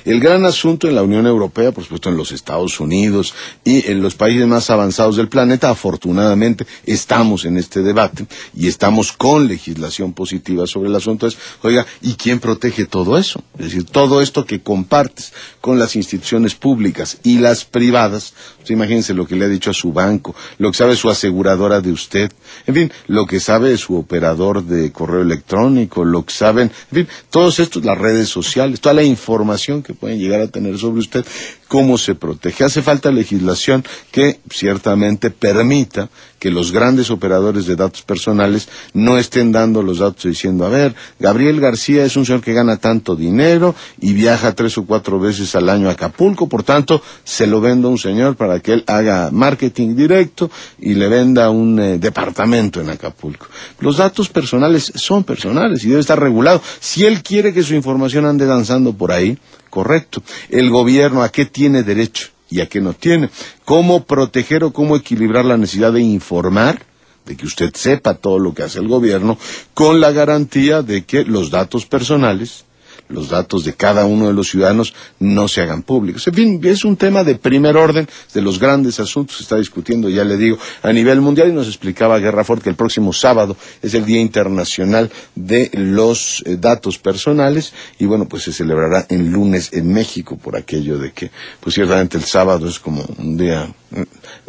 el 0.06 0.20
gran 0.22 0.46
asunto 0.46 0.88
en 0.88 0.96
la 0.96 1.04
Unión 1.04 1.26
Europea, 1.28 1.72
por 1.72 1.84
supuesto 1.84 2.10
en 2.10 2.18
los 2.18 2.32
Estados 2.32 2.80
Unidos 2.80 3.34
y 3.64 3.90
en 3.92 4.02
los 4.02 4.16
países 4.16 4.48
más 4.48 4.70
avanzados 4.70 5.18
del 5.18 5.28
planeta, 5.28 5.70
afortunadamente 5.70 6.66
estamos 6.86 7.46
en 7.46 7.58
este 7.58 7.82
debate 7.82 8.26
y 8.56 8.68
estamos 8.68 9.12
con 9.12 9.48
legislación 9.48 10.14
positiva 10.14 10.66
sobre 10.66 10.90
el 10.90 10.96
asunto. 10.96 11.28
Es, 11.28 11.38
oiga, 11.62 11.86
¿y 12.02 12.14
quién 12.14 12.40
protege 12.40 12.86
todo 12.86 13.18
eso? 13.18 13.42
Es 13.60 13.66
decir, 13.66 13.84
todo 13.86 14.22
esto 14.22 14.46
que 14.46 14.62
compartes 14.62 15.34
con 15.62 15.78
las 15.78 15.96
instituciones 15.96 16.56
públicas 16.56 17.18
y 17.24 17.40
las 17.40 17.66
privadas, 17.66 18.34
pues 18.60 18.72
imagínense 18.72 19.14
lo 19.14 19.28
que 19.28 19.36
le 19.36 19.46
ha 19.46 19.50
dicho 19.50 19.72
a 19.72 19.74
su 19.74 19.92
banco, 19.92 20.36
lo 20.58 20.72
que 20.72 20.78
sabe 20.78 20.96
su 20.96 21.10
aseguradora 21.10 21.82
de 21.82 21.92
usted, 21.92 22.32
en 22.66 22.74
fin, 22.76 22.92
lo 23.08 23.26
que 23.26 23.40
sabe 23.40 23.78
su 23.78 23.98
operador 23.98 24.64
de 24.64 24.92
correo 24.92 25.22
electrónico, 25.22 26.06
lo 26.06 26.24
que 26.26 26.34
saben, 26.34 26.72
en 26.92 26.96
fin, 27.06 27.08
todos 27.30 27.60
estos, 27.60 27.84
las 27.84 27.98
redes 27.98 28.30
sociales, 28.30 28.80
toda 28.80 28.94
la 28.94 29.04
información 29.04 29.47
que 29.84 29.94
pueden 29.94 30.20
llegar 30.20 30.42
a 30.42 30.48
tener 30.48 30.78
sobre 30.78 31.00
usted, 31.00 31.26
cómo 31.68 31.98
se 31.98 32.16
protege. 32.16 32.64
Hace 32.64 32.82
falta 32.82 33.12
legislación 33.12 33.84
que 34.12 34.40
ciertamente 34.50 35.30
permita 35.30 36.10
que 36.40 36.52
los 36.52 36.72
grandes 36.72 37.10
operadores 37.10 37.66
de 37.66 37.76
datos 37.76 38.04
personales 38.04 38.70
no 38.94 39.18
estén 39.18 39.52
dando 39.52 39.82
los 39.82 40.00
datos 40.00 40.24
diciendo, 40.24 40.66
a 40.66 40.70
ver, 40.70 40.94
Gabriel 41.20 41.60
García 41.60 42.06
es 42.06 42.16
un 42.16 42.26
señor 42.26 42.42
que 42.42 42.54
gana 42.54 42.78
tanto 42.78 43.16
dinero 43.16 43.76
y 44.00 44.14
viaja 44.14 44.54
tres 44.54 44.78
o 44.78 44.86
cuatro 44.86 45.20
veces 45.20 45.56
al 45.56 45.70
año 45.70 45.90
a 45.90 45.94
Acapulco, 45.94 46.48
por 46.48 46.64
tanto, 46.64 47.02
se 47.24 47.48
lo 47.48 47.60
vendo 47.60 47.88
a 47.88 47.92
un 47.92 47.98
señor 47.98 48.36
para 48.36 48.60
que 48.60 48.74
él 48.74 48.84
haga 48.88 49.30
marketing 49.32 49.96
directo 49.96 50.52
y 50.80 50.94
le 50.94 51.08
venda 51.08 51.50
un 51.50 51.80
eh, 51.80 51.98
departamento 51.98 52.82
en 52.82 52.90
Acapulco. 52.90 53.48
Los 53.80 53.98
datos 53.98 54.30
personales 54.30 54.92
son 54.96 55.24
personales 55.24 55.84
y 55.84 55.90
debe 55.90 56.02
estar 56.02 56.20
regulado. 56.20 56.62
Si 56.80 57.04
él 57.06 57.24
quiere 57.24 57.54
que 57.54 57.64
su 57.64 57.74
información 57.74 58.26
ande 58.26 58.46
danzando 58.46 58.94
por 58.94 59.12
ahí, 59.12 59.38
correcto. 59.70 60.22
El 60.50 60.70
gobierno, 60.70 61.24
¿a 61.24 61.30
qué 61.30 61.46
tiene 61.46 61.84
derecho 61.84 62.30
y 62.50 62.62
a 62.62 62.68
qué 62.68 62.82
no 62.82 62.94
tiene? 62.94 63.30
¿Cómo 63.66 64.06
proteger 64.06 64.64
o 64.64 64.72
cómo 64.74 64.96
equilibrar 64.96 65.46
la 65.46 65.58
necesidad 65.58 65.94
de 65.94 66.02
informar? 66.02 66.86
de 67.28 67.36
que 67.36 67.46
usted 67.46 67.74
sepa 67.76 68.14
todo 68.14 68.40
lo 68.40 68.54
que 68.54 68.64
hace 68.64 68.80
el 68.80 68.88
gobierno, 68.88 69.38
con 69.74 70.00
la 70.00 70.12
garantía 70.14 70.82
de 70.82 71.04
que 71.04 71.26
los 71.26 71.52
datos 71.52 71.86
personales 71.86 72.64
los 73.10 73.30
datos 73.30 73.64
de 73.64 73.74
cada 73.74 74.06
uno 74.06 74.28
de 74.28 74.34
los 74.34 74.50
ciudadanos 74.50 74.94
no 75.20 75.48
se 75.48 75.62
hagan 75.62 75.84
públicos. 75.84 76.28
En 76.28 76.34
fin, 76.34 76.62
es 76.64 76.86
un 76.86 76.98
tema 76.98 77.24
de 77.24 77.36
primer 77.36 77.78
orden, 77.78 78.08
de 78.34 78.42
los 78.42 78.60
grandes 78.60 79.00
asuntos 79.00 79.36
que 79.36 79.38
se 79.40 79.44
está 79.44 79.58
discutiendo, 79.58 80.10
ya 80.10 80.24
le 80.24 80.38
digo, 80.38 80.58
a 80.82 80.92
nivel 80.92 81.22
mundial 81.22 81.50
y 81.50 81.54
nos 81.54 81.68
explicaba 81.68 82.20
Guerra 82.20 82.44
Ford 82.44 82.62
que 82.62 82.70
el 82.70 82.76
próximo 82.76 83.14
sábado 83.14 83.56
es 83.82 83.94
el 83.94 84.06
Día 84.06 84.22
Internacional 84.22 85.10
de 85.36 85.70
los 85.74 86.44
eh, 86.46 86.58
Datos 86.58 86.98
Personales 86.98 87.74
y 88.00 88.06
bueno, 88.06 88.28
pues 88.28 88.44
se 88.44 88.54
celebrará 88.54 89.06
el 89.10 89.28
lunes 89.28 89.74
en 89.74 89.94
México 89.94 90.38
por 90.38 90.56
aquello 90.56 90.98
de 90.98 91.12
que, 91.12 91.32
pues 91.60 91.76
ciertamente 91.76 92.18
el 92.18 92.24
sábado 92.24 92.68
es 92.68 92.80
como 92.80 93.06
un 93.18 93.38
día 93.38 93.68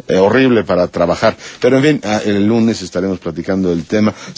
eh, 0.07 0.17
horrible 0.17 0.63
para 0.63 0.87
trabajar. 0.87 1.37
Pero 1.61 1.77
en 1.77 1.83
fin, 1.83 2.01
ah, 2.03 2.21
el 2.25 2.45
lunes 2.45 2.81
estaremos 2.81 3.19
platicando 3.19 3.69
del 3.69 3.85
tema. 3.85 4.13